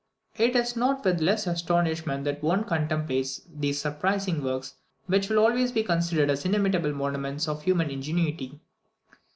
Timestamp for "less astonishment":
1.23-2.23